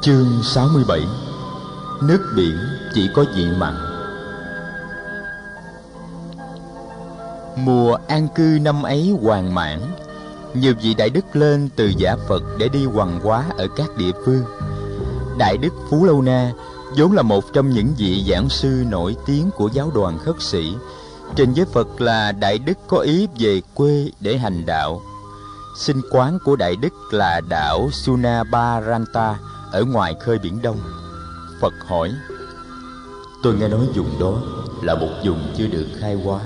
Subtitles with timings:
[0.00, 1.00] Chương 67
[2.02, 2.56] Nước biển
[2.94, 3.74] chỉ có vị mặn
[7.56, 9.80] Mùa an cư năm ấy hoàn mãn,
[10.54, 14.12] Nhiều vị Đại Đức lên từ giả Phật để đi hoàng hóa ở các địa
[14.24, 14.44] phương.
[15.38, 16.52] Đại Đức Phú Lâu Na
[16.96, 20.74] vốn là một trong những vị giảng sư nổi tiếng của giáo đoàn khất sĩ,
[21.36, 25.02] Trình với Phật là Đại Đức có ý về quê để hành đạo
[25.76, 29.38] Sinh quán của Đại Đức là đảo Sunabaranta
[29.72, 30.80] ở ngoài khơi Biển Đông.
[31.60, 32.12] Phật hỏi,
[33.42, 34.42] Tôi nghe nói vùng đó
[34.82, 36.40] là một vùng chưa được khai hóa.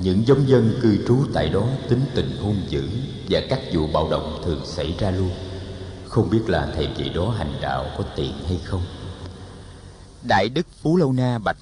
[0.00, 2.88] Những giống dân cư trú tại đó tính tình hung dữ
[3.28, 5.30] và các vụ bạo động thường xảy ra luôn.
[6.08, 8.82] Không biết là thầy vị đó hành đạo có tiền hay không?
[10.28, 11.56] Đại Đức Phú Lâu Na bạch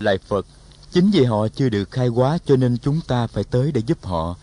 [0.00, 0.46] Lại Phật,
[0.92, 4.04] chính vì họ chưa được khai hóa cho nên chúng ta phải tới để giúp
[4.04, 4.36] họ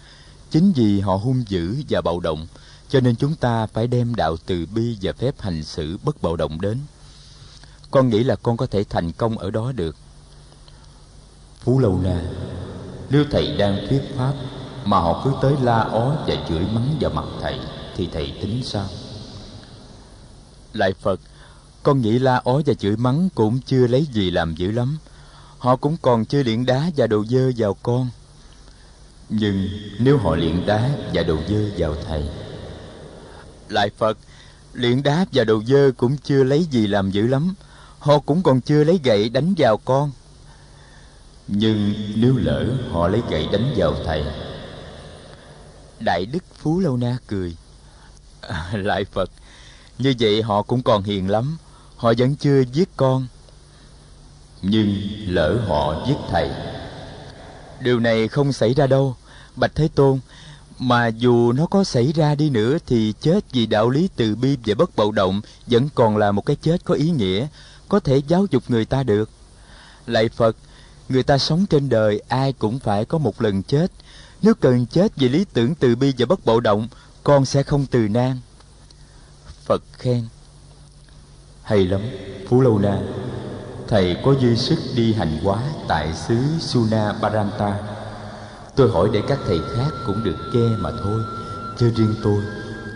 [0.52, 2.48] Chính vì họ hung dữ và bạo động,
[2.90, 6.36] cho nên chúng ta phải đem đạo từ bi và phép hành xử bất bạo
[6.36, 6.78] động đến.
[7.92, 9.96] Con nghĩ là con có thể thành công ở đó được.
[11.60, 12.22] Phú Lâu Na,
[13.10, 14.34] nếu thầy đang thuyết pháp
[14.86, 17.60] mà họ cứ tới la ó và chửi mắng vào mặt thầy,
[17.96, 18.86] thì thầy tính sao?
[20.74, 21.20] Lại Phật,
[21.84, 24.98] con nghĩ la ó và chửi mắng cũng chưa lấy gì làm dữ lắm.
[25.58, 28.10] Họ cũng còn chưa luyện đá và đồ dơ vào con
[29.30, 29.68] nhưng
[30.00, 32.24] nếu họ luyện đá và đồ dơ vào thầy
[33.72, 34.18] lại phật.
[34.74, 37.56] Luyện đá và đồ dơ cũng chưa lấy gì làm dữ lắm.
[38.00, 40.12] Họ cũng còn chưa lấy gậy đánh vào con.
[41.48, 44.24] Nhưng nếu lỡ họ lấy gậy đánh vào thầy
[46.00, 47.56] đại đức phú lâu na cười.
[48.42, 49.32] À, lại phật
[49.98, 51.58] như vậy họ cũng còn hiền lắm.
[51.96, 53.28] Họ vẫn chưa giết con.
[54.62, 54.96] Nhưng
[55.28, 56.50] lỡ họ giết thầy
[57.80, 59.16] điều này không xảy ra đâu.
[59.56, 60.20] Bạch thế tôn
[60.80, 64.58] mà dù nó có xảy ra đi nữa thì chết vì đạo lý từ bi
[64.66, 67.48] và bất bạo động vẫn còn là một cái chết có ý nghĩa,
[67.90, 69.30] có thể giáo dục người ta được.
[70.06, 70.56] Lạy phật,
[71.10, 73.92] người ta sống trên đời ai cũng phải có một lần chết.
[74.42, 76.88] Nếu cần chết vì lý tưởng từ bi và bất bạo động,
[77.24, 78.40] con sẽ không từ nan.
[79.66, 80.28] Phật khen,
[81.64, 82.02] hay lắm,
[82.50, 83.00] phú lâu na.
[83.88, 87.99] Thầy có dư sức đi hành hóa tại xứ suna baranta
[88.80, 91.22] tôi hỏi để các thầy khác cũng được nghe mà thôi.
[91.78, 92.44] Chứ riêng tôi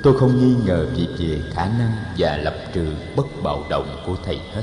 [0.03, 4.15] tôi không nghi ngờ gì về khả năng và lập trường bất bạo động của
[4.25, 4.61] thầy hết.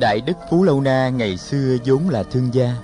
[0.00, 2.74] Đại Đức Phú Lâu Na ngày xưa vốn là thương gia.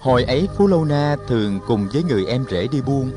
[0.00, 3.10] Hồi ấy Phú Lâu Na thường cùng với người em rể đi buôn,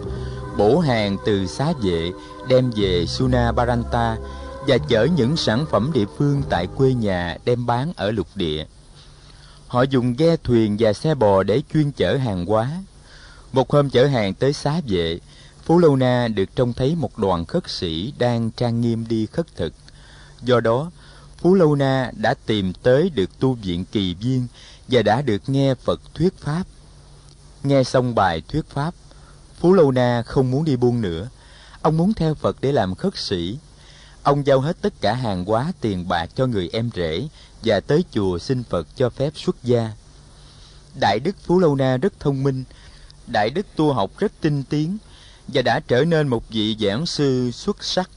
[0.58, 2.12] Bổ hàng từ xá vệ
[2.50, 4.18] đem về Suna Baranta
[4.67, 8.66] và chở những sản phẩm địa phương tại quê nhà đem bán ở lục địa.
[9.67, 12.72] Họ dùng ghe thuyền và xe bò để chuyên chở hàng hóa.
[13.53, 15.19] Một hôm chở hàng tới xá vệ,
[15.63, 19.55] Phú Lâu Na được trông thấy một đoàn khất sĩ đang trang nghiêm đi khất
[19.55, 19.73] thực.
[20.41, 20.91] Do đó,
[21.38, 24.47] Phú Lâu Na đã tìm tới được tu viện kỳ viên
[24.88, 26.63] và đã được nghe Phật thuyết pháp.
[27.63, 28.94] Nghe xong bài thuyết pháp,
[29.59, 31.29] Phú Lâu Na không muốn đi buôn nữa.
[31.81, 33.57] Ông muốn theo Phật để làm khất sĩ
[34.28, 37.28] Ông giao hết tất cả hàng hóa tiền bạc cho người em rể
[37.64, 39.92] và tới chùa xin Phật cho phép xuất gia.
[41.00, 42.64] Đại đức Phú Lâu Na rất thông minh,
[43.28, 44.98] Đại đức tu học rất tinh tiến
[45.48, 48.10] và đã trở nên một vị giảng sư xuất sắc.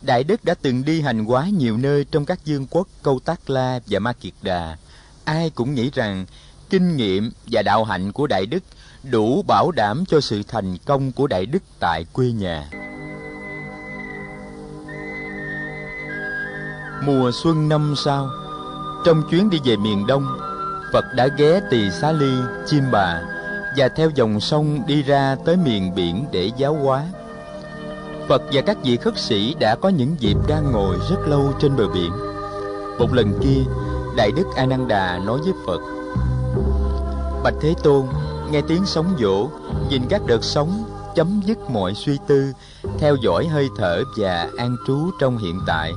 [0.00, 3.50] Đại đức đã từng đi hành hóa nhiều nơi trong các dương quốc Câu Tác
[3.50, 4.76] La và Ma Kiệt Đà.
[5.24, 6.26] Ai cũng nghĩ rằng
[6.70, 8.62] kinh nghiệm và đạo hạnh của Đại đức
[9.02, 12.70] đủ bảo đảm cho sự thành công của Đại đức tại quê nhà.
[17.06, 18.30] Mùa xuân năm sau
[19.04, 20.26] Trong chuyến đi về miền Đông
[20.92, 22.32] Phật đã ghé Tỳ Xá Ly,
[22.66, 23.22] Chim Bà
[23.76, 27.04] Và theo dòng sông đi ra tới miền biển để giáo hóa.
[28.28, 31.76] Phật và các vị khất sĩ đã có những dịp đang ngồi rất lâu trên
[31.76, 32.12] bờ biển.
[32.98, 33.62] Một lần kia
[34.16, 35.80] Đại Đức A Nan Đà nói với Phật
[37.44, 38.06] Bạch Thế Tôn
[38.50, 39.50] Nghe tiếng sóng vỗ
[39.88, 40.84] Nhìn các đợt sóng
[41.14, 42.52] Chấm dứt mọi suy tư
[42.98, 45.92] Theo dõi hơi thở và an trú trong hiện tại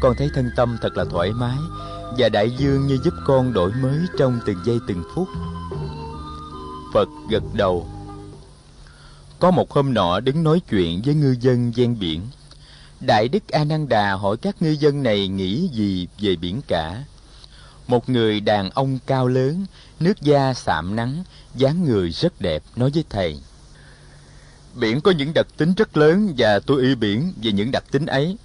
[0.00, 1.56] con thấy thân tâm thật là thoải mái
[2.18, 5.28] và đại dương như giúp con đổi mới trong từng giây từng phút.
[6.94, 7.88] Phật gật đầu.
[9.38, 12.20] Có một hôm nọ đứng nói chuyện với ngư dân ven biển.
[13.00, 17.04] Đại đức a nan đà hỏi các ngư dân này nghĩ gì về biển cả.
[17.86, 19.66] Một người đàn ông cao lớn,
[20.00, 23.40] nước da sạm nắng, dáng người rất đẹp, nói với thầy.
[24.74, 28.06] Biển có những đặc tính rất lớn và tôi yêu biển vì những đặc tính
[28.06, 28.36] ấy.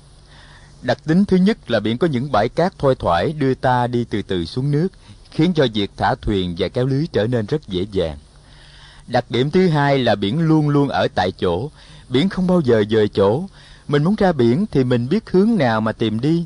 [0.82, 4.06] Đặc tính thứ nhất là biển có những bãi cát thoai thoải đưa ta đi
[4.10, 4.88] từ từ xuống nước,
[5.32, 8.18] khiến cho việc thả thuyền và kéo lưới trở nên rất dễ dàng.
[9.08, 11.70] đặc điểm thứ hai là biển luôn luôn ở tại chỗ.
[12.10, 13.44] Biển không bao giờ dời chỗ.
[13.88, 16.46] Mình muốn ra biển thì mình biết hướng nào mà tìm đi.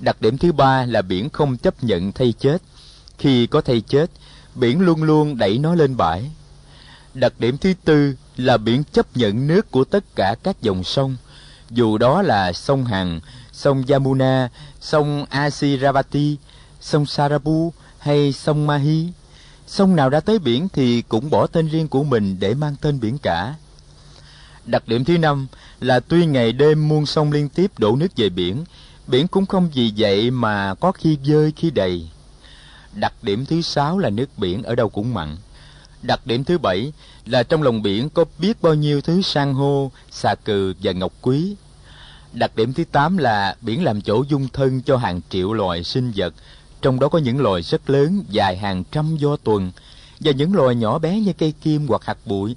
[0.00, 2.62] Đặc điểm thứ ba là biển không chấp nhận thay chết.
[3.18, 4.10] Khi có thay chết
[4.54, 6.30] biển luôn luôn đẩy nó lên bãi.
[7.14, 11.16] Đặc điểm thứ tư là biển chấp nhận nước của tất cả các dòng sông
[11.72, 13.20] dù đó là sông hằng,
[13.52, 14.48] sông yamuna,
[14.80, 16.36] sông asiravati,
[16.80, 19.08] sông sarabu hay sông mahi.
[19.66, 23.00] Sông nào đã tới biển thì cũng bỏ tên riêng của mình để mang tên
[23.00, 23.54] biển cả.
[24.66, 25.46] Đặc điểm thứ năm
[25.80, 28.64] là tuy ngày đêm muôn sông liên tiếp đổ nước về biển
[29.06, 32.08] biển cũng không vì vậy mà có khi dơi khi đầy.
[32.92, 35.36] Đặc điểm thứ sáu là nước biển ở đâu cũng mặn
[36.02, 36.92] đặc điểm thứ bảy
[37.26, 41.12] là trong lòng biển có biết bao nhiêu thứ san hô, xà cừ và ngọc
[41.20, 41.56] quý.
[42.32, 46.12] Đặc điểm thứ tám là biển làm chỗ dung thân cho hàng triệu loài sinh
[46.16, 46.34] vật,
[46.82, 49.72] trong đó có những loài rất lớn, dài hàng trăm do tuần,
[50.20, 52.56] và những loài nhỏ bé như cây kim hoặc hạt bụi.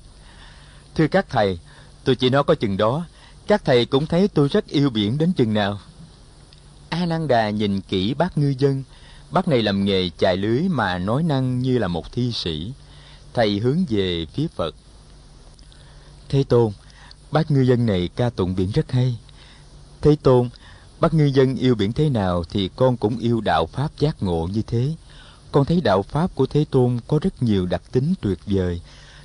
[0.95, 1.59] Thưa các thầy,
[2.03, 3.06] tôi chỉ nói có chừng đó,
[3.47, 5.80] các thầy cũng thấy tôi rất yêu biển đến chừng nào.
[6.89, 8.83] A nan đà nhìn kỹ bác ngư dân,
[9.31, 12.71] bác này làm nghề chài lưới mà nói năng như là một thi sĩ
[13.35, 14.75] thầy hướng về phía phật.
[16.29, 16.71] Thế tôn,
[17.31, 19.17] bác ngư dân này ca tụng biển rất hay.
[20.01, 20.49] Thế tôn,
[20.99, 24.47] bác ngư dân yêu biển thế nào thì con cũng yêu đạo pháp giác ngộ
[24.53, 24.93] như thế.
[25.51, 28.81] Con thấy đạo pháp của thế tôn có rất nhiều đặc tính tuyệt vời.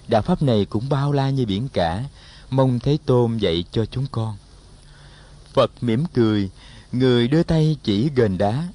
[0.08, 2.04] Đạo pháp này cũng bao la như biển cả.
[2.50, 4.36] Mong thế tôn dạy cho chúng con.
[5.52, 6.50] Phật mỉm cười,
[6.92, 8.68] người đưa tay chỉ gần đá.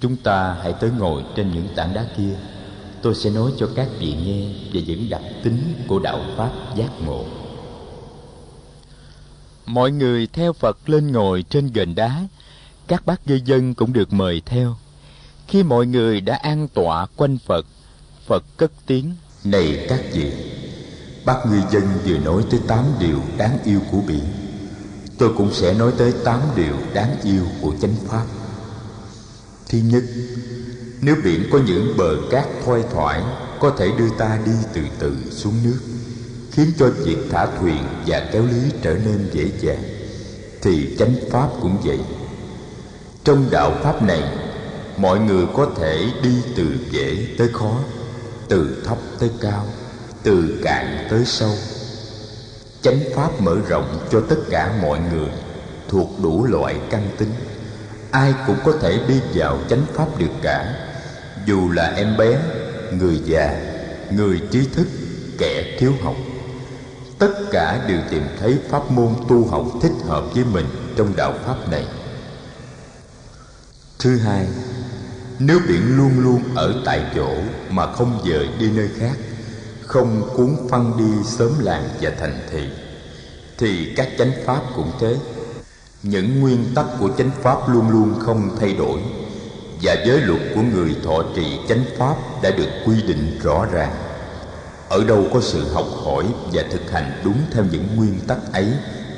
[0.00, 2.38] Chúng ta hãy tới ngồi trên những tảng đá kia
[3.02, 6.90] tôi sẽ nói cho các vị nghe về những đặc tính của đạo pháp giác
[7.06, 7.24] ngộ.
[9.66, 12.26] Mọi người theo phật lên ngồi trên gần đá,
[12.86, 14.76] các bác ngư dân cũng được mời theo.
[15.48, 17.66] Khi mọi người đã an tọa quanh phật
[18.26, 19.14] phật cất tiếng,
[19.44, 20.32] này các vị
[21.24, 24.24] bác ngư dân vừa nói tới tám điều đáng yêu của biển,
[25.18, 28.26] tôi cũng sẽ nói tới tám điều đáng yêu của chánh pháp.
[29.68, 30.02] Thứ nhất
[31.00, 33.22] nếu biển có những bờ cát thoai thoải,
[33.60, 35.78] có thể đưa ta đi từ từ xuống nước,
[36.52, 39.82] khiến cho việc thả thuyền và kéo lý trở nên dễ dàng.
[40.62, 41.98] Thì chánh pháp cũng vậy.
[43.24, 44.22] Trong đạo pháp này,
[44.96, 47.78] mọi người có thể đi từ dễ tới khó,
[48.48, 49.66] từ thấp tới cao,
[50.22, 51.52] từ cạn tới sâu.
[52.82, 55.28] Chánh pháp mở rộng cho tất cả mọi người
[55.88, 57.30] thuộc đủ loại căn tính.
[58.10, 60.87] Ai cũng có thể đi vào chánh pháp được cả
[61.48, 62.38] dù là em bé,
[62.92, 63.60] người già,
[64.10, 64.86] người trí thức,
[65.38, 66.14] kẻ thiếu học
[67.18, 70.66] tất cả đều tìm thấy pháp môn tu học thích hợp với mình
[70.96, 71.86] trong đạo pháp này.
[73.98, 74.46] Thứ hai,
[75.38, 77.28] nếu biển luôn luôn ở tại chỗ
[77.70, 79.16] mà không dời đi nơi khác,
[79.80, 82.68] không cuốn phăng đi sớm làng và thành thị,
[83.58, 85.16] thì các chánh pháp cũng thế.
[86.02, 89.00] Những nguyên tắc của chánh pháp luôn luôn không thay đổi
[89.82, 93.94] và giới luật của người thọ trì chánh pháp đã được quy định rõ ràng.
[94.88, 98.72] Ở đâu có sự học hỏi và thực hành đúng theo những nguyên tắc ấy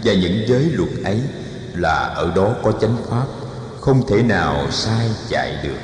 [0.04, 1.20] và những giới luật ấy
[1.74, 3.26] là ở đó có chánh pháp,
[3.80, 5.78] không thể nào sai chạy được.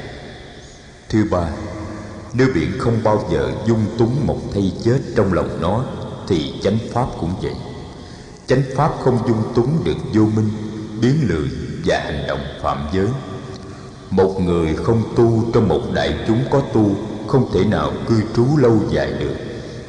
[1.09, 1.49] Thứ ba
[2.33, 5.85] nếu biển không bao giờ dung túng một thay chết trong lòng nó,
[6.28, 7.54] thì chánh pháp cũng vậy.
[8.47, 10.50] Chánh pháp không dung túng được vô minh,
[11.00, 11.49] biến lười
[11.85, 13.06] và hành động phạm giới
[14.11, 16.91] một người không tu trong một đại chúng có tu,
[17.27, 19.35] không thể nào cư trú lâu dài được.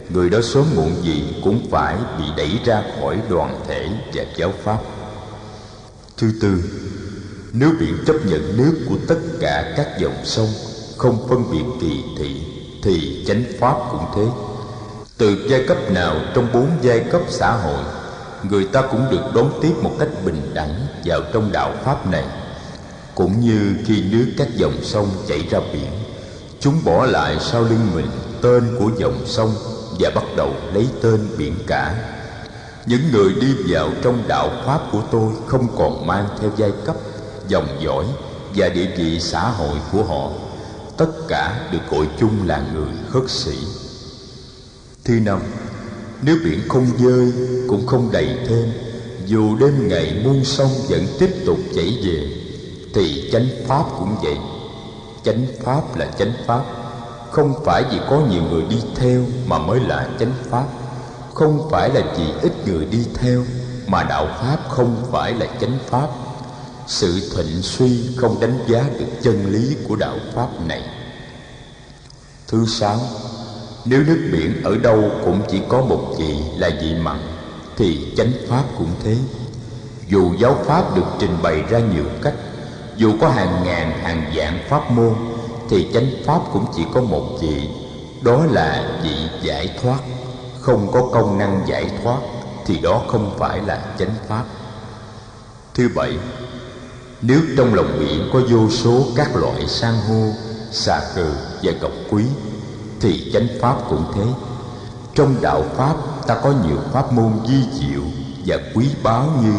[0.10, 4.54] Người đó sớm muộn gì cũng phải bị đẩy ra khỏi đoàn thể và giáo
[4.64, 4.78] pháp.
[6.18, 6.64] Thứ tư,
[7.54, 10.48] nếu biển chấp nhận nước của tất cả các dòng sông,
[10.98, 12.42] không phân biệt kỳ thị,
[12.84, 14.26] thì chánh pháp cũng thế.
[15.18, 17.84] Từ giai cấp nào trong bốn giai cấp xã hội,
[18.50, 22.24] người ta cũng được đón tiếp một cách bình đẳng vào trong đạo pháp này
[23.18, 25.92] cũng như khi nước các dòng sông chảy ra biển,
[26.60, 28.06] chúng bỏ lại sau lưng mình
[28.42, 29.56] tên của dòng sông
[30.00, 31.96] và bắt đầu lấy tên biển cả.
[32.86, 36.96] Những người đi vào trong đạo pháp của tôi không còn mang theo giai cấp,
[37.48, 38.06] dòng dõi
[38.56, 40.32] và địa vị xã hội của họ.
[40.98, 43.58] Tất cả được gọi chung là người khất sĩ.
[45.06, 45.40] Thứ năm,
[46.22, 47.32] nếu biển không dơi
[47.68, 48.72] cũng không đầy thêm,
[49.26, 52.47] dù đêm ngày muôn sông vẫn tiếp tục chảy về
[52.98, 54.38] thì chánh pháp cũng vậy.
[55.24, 56.62] Chánh pháp là chánh pháp.
[57.32, 60.66] Không phải vì có nhiều người đi theo mà mới là chánh pháp.
[61.34, 63.44] Không phải là vì ít người đi theo
[63.88, 66.08] mà đạo pháp không phải là chánh pháp.
[66.88, 70.84] Sự thịnh suy không đánh giá được chân lý của đạo pháp này.
[72.48, 73.00] Thứ sáu,
[73.86, 77.20] nếu nước biển ở đâu cũng chỉ có một vị là vị mặn,
[77.78, 79.16] thì chánh pháp cũng thế.
[80.08, 82.34] Dù giáo pháp được trình bày ra nhiều cách
[82.98, 85.14] dù có hàng ngàn, hàng vạn pháp môn,
[85.70, 87.70] thì chánh pháp cũng chỉ có một vị.
[88.22, 90.00] Đó là vị giải thoát.
[90.60, 92.18] Không có công năng giải thoát,
[92.66, 94.44] thì đó không phải là chánh pháp.
[95.74, 96.18] Thứ bảy
[97.22, 100.32] nếu trong lòng biển có vô số các loại san hô,
[100.72, 101.26] xà cừ
[101.64, 102.24] và ngọc quý,
[103.00, 104.26] thì chánh pháp cũng thế.
[105.14, 105.96] Trong đạo pháp,
[106.28, 108.02] ta có nhiều pháp môn di diệu
[108.46, 109.54] và quý báu như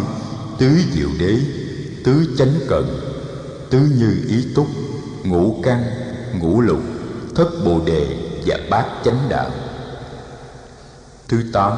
[0.58, 1.36] tứ diệu đế,
[2.04, 3.17] tứ chánh cần
[3.70, 4.66] tứ như ý túc,
[5.24, 5.84] ngũ căn,
[6.40, 6.80] ngũ lục,
[7.34, 8.06] thất bồ đề
[8.46, 9.50] và bát chánh đạo.
[11.28, 11.72] Thứ tám,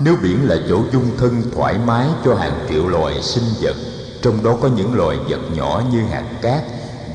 [0.00, 3.76] nếu biển là chỗ dung thân thoải mái cho hàng triệu loài sinh vật,
[4.22, 6.62] trong đó có những loài vật nhỏ như hạt cát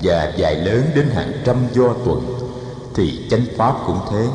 [0.03, 2.37] và dài lớn đến hàng trăm do tuần,
[2.95, 4.27] thì chánh pháp cũng thế.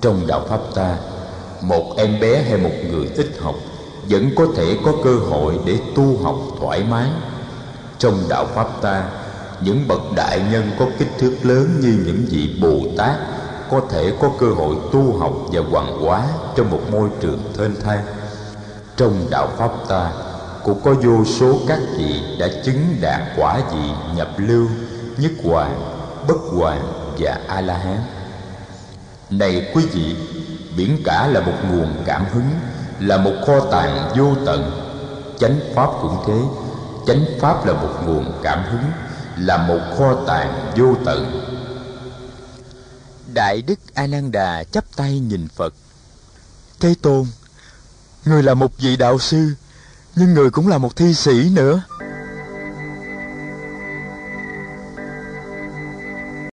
[0.00, 0.96] Trong đạo pháp ta,
[1.62, 3.54] một em bé hay một người ít học
[4.10, 7.10] vẫn có thể có cơ hội để tu học thoải mái
[7.98, 9.04] trong đạo pháp ta,
[9.60, 13.16] những bậc đại nhân có kích thước lớn như những vị bồ tát
[13.70, 16.24] có thể có cơ hội tu học và hoàn hóa
[16.56, 18.04] trong một môi trường thênh thang.
[18.96, 20.12] Trong đạo pháp ta,
[20.64, 24.66] cũng có vô số các vị đã chứng đạt quả vị nhập lưu,
[25.18, 25.80] nhất hoàng,
[26.28, 27.98] bất hoàng và a la hán
[29.30, 30.16] này quý vị,
[30.76, 32.50] biển cả là một nguồn cảm hứng,
[33.00, 34.70] là một kho tàng vô tận.
[35.38, 36.40] Chánh pháp cũng thế
[37.08, 38.92] chánh pháp là một nguồn cảm hứng,
[39.36, 41.48] là một kho tàng vô tận
[43.34, 45.74] đại đức a nan đà chắp tay nhìn phật.
[46.80, 47.26] Thế tôn,
[48.24, 49.52] người là một vị đạo sư,
[50.16, 51.82] nhưng người cũng là một thi sĩ nữa.